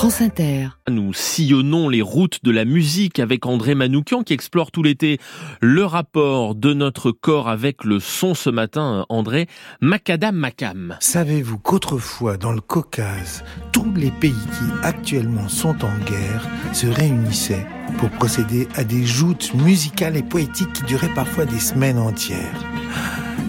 [0.00, 0.68] France Inter.
[0.88, 5.18] Nous sillonnons les routes de la musique avec André Manoukian qui explore tout l'été
[5.60, 9.04] le rapport de notre corps avec le son ce matin.
[9.10, 9.46] André,
[9.82, 10.96] Macadam Macam.
[11.00, 17.66] Savez-vous qu'autrefois, dans le Caucase, tous les pays qui actuellement sont en guerre se réunissaient
[17.98, 22.64] pour procéder à des joutes musicales et poétiques qui duraient parfois des semaines entières?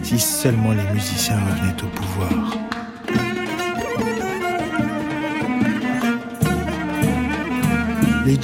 [0.04, 2.71] Si seulement les musiciens revenaient au pouvoir.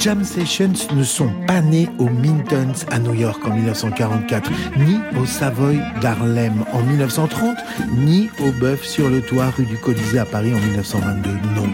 [0.08, 5.26] Jam sessions ne sont pas nées aux Mintons à New York en 1944, ni au
[5.26, 7.58] Savoy d'Harlem en 1930,
[7.94, 11.30] ni au Bœuf sur le toit rue du Colisée à Paris en 1922.
[11.56, 11.68] Non.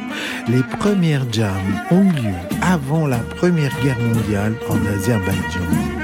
[0.48, 1.52] Les premières jams
[1.92, 6.03] ont eu lieu avant la Première Guerre mondiale en Azerbaïdjan.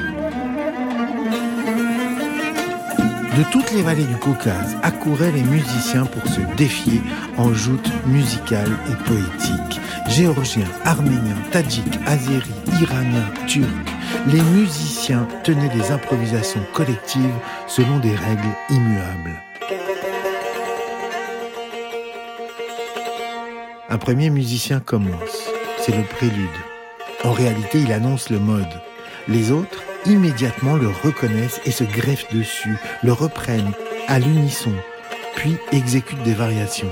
[3.36, 7.00] De toutes les vallées du Caucase accouraient les musiciens pour se défier
[7.36, 9.80] en joutes musicales et poétiques.
[10.08, 13.68] Géorgiens, Arméniens, Tadjiks, Azéris, Iraniens, Turcs,
[14.26, 19.40] les musiciens tenaient des improvisations collectives selon des règles immuables.
[23.88, 26.48] Un premier musicien commence, c'est le prélude.
[27.24, 28.80] En réalité, il annonce le mode.
[29.28, 33.72] Les autres, immédiatement le reconnaissent et se greffent dessus, le reprennent
[34.08, 34.72] à l'unisson,
[35.36, 36.90] puis exécutent des variations.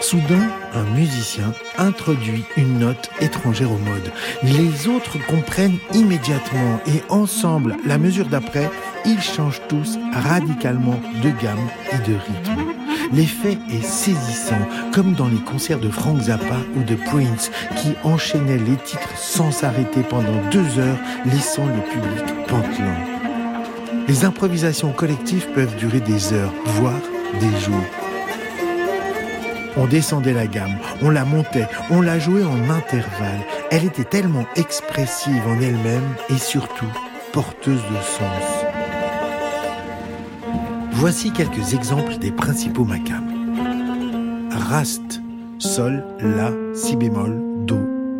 [0.00, 4.12] Soudain, un musicien introduit une note étrangère au mode.
[4.42, 8.70] Les autres comprennent immédiatement et ensemble, la mesure d'après,
[9.04, 12.85] ils changent tous radicalement de gamme et de rythme.
[13.12, 14.58] L'effet est saisissant,
[14.92, 19.50] comme dans les concerts de Frank Zappa ou de Prince, qui enchaînaient les titres sans
[19.50, 22.96] s'arrêter pendant deux heures, laissant le public pantelant.
[24.08, 27.00] Les improvisations collectives peuvent durer des heures, voire
[27.40, 27.84] des jours.
[29.76, 33.44] On descendait la gamme, on la montait, on la jouait en intervalle.
[33.70, 36.86] Elle était tellement expressive en elle-même et surtout
[37.32, 38.65] porteuse de sens.
[40.98, 43.28] Voici quelques exemples des principaux macams.
[44.50, 45.20] Rast,
[45.58, 47.76] Sol, La, Si bémol, Do,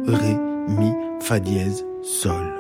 [0.07, 0.37] Ré,
[0.69, 2.53] Mi, Fa dièse, Sol.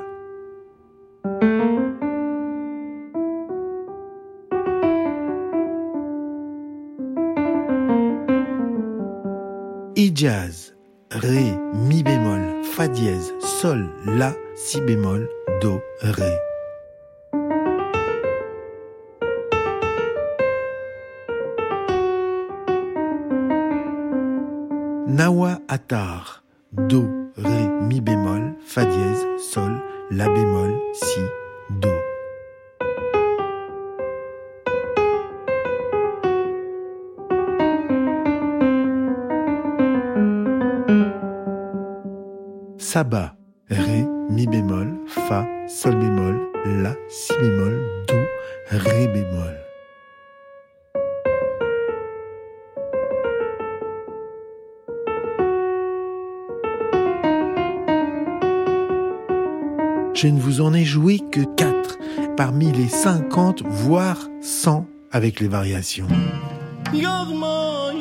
[9.97, 10.75] Ijaz,
[11.10, 15.28] Ré, Mi bémol, Fa dièse, Sol, La, Si bémol,
[15.60, 16.45] Do, Ré.
[25.06, 29.81] Nawa Atar, Do, Ré, Mi bémol, Fa dièse, Sol,
[30.11, 31.21] La bémol, Si,
[31.71, 31.89] Do.
[42.78, 43.37] Saba,
[43.69, 46.50] Ré, Mi bémol, Fa, Sol bémol,
[46.83, 48.17] La, Si bémol, Do,
[48.71, 49.66] Ré bémol.
[60.16, 61.99] Je ne vous en ai joué que 4
[62.38, 66.06] parmi les 50, voire 100 avec les variations.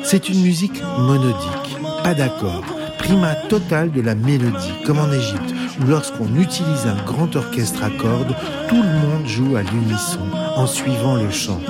[0.02, 2.64] C'est une musique monodique, pas d'accord,
[2.96, 7.90] prima totale de la mélodie, comme en Égypte, où lorsqu'on utilise un grand orchestre à
[7.90, 8.34] cordes,
[8.70, 10.20] tout le monde joue à l'unisson,
[10.56, 11.60] en suivant le chant.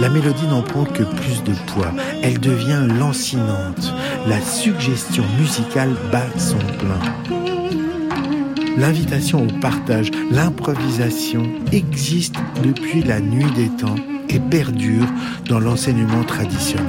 [0.00, 3.92] La mélodie n'en prend que plus de poids, elle devient lancinante,
[4.28, 7.63] la suggestion musicale bat son plein.
[8.76, 13.94] L'invitation au partage, l'improvisation existe depuis la nuit des temps
[14.28, 15.06] et perdure
[15.48, 16.84] dans l'enseignement traditionnel.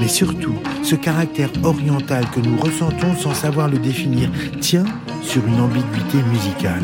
[0.00, 4.28] Mais surtout, ce caractère oriental que nous ressentons sans savoir le définir
[4.60, 4.84] tient
[5.22, 6.82] sur une ambiguïté musicale,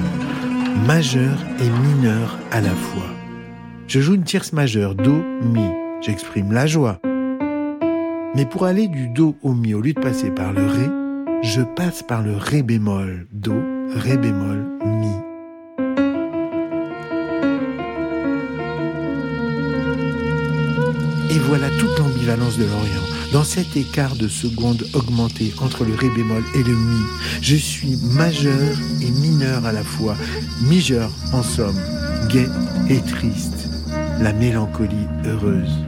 [0.87, 3.11] majeure et mineure à la fois.
[3.89, 5.67] Je joue une tierce majeure, Do, Mi.
[6.01, 7.01] J'exprime la joie.
[8.35, 10.89] Mais pour aller du Do au Mi, au lieu de passer par le Ré,
[11.43, 13.55] je passe par le Ré bémol, Do,
[13.91, 15.09] Ré bémol, Mi.
[21.31, 23.03] Et voilà toute l'ambivalence de l'Orient.
[23.33, 27.03] Dans cet écart de secondes augmenté entre le Ré bémol et le Mi,
[27.41, 30.17] je suis majeur et mineur à la fois,
[30.63, 31.81] mijeur en somme,
[32.29, 32.49] gai
[32.89, 33.69] et triste,
[34.21, 35.87] la mélancolie heureuse.